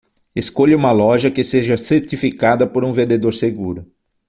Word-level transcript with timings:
Escolha 0.35 0.75
uma 0.75 0.91
loja 0.91 1.29
que 1.29 1.43
seja 1.43 1.77
certificada 1.77 2.65
por 2.65 2.83
um 2.83 2.91
vendedor 2.91 3.35
seguro 3.35 3.85